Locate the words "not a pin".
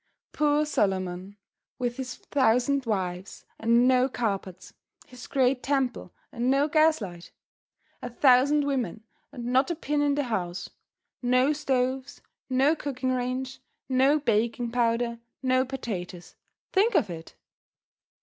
9.45-10.01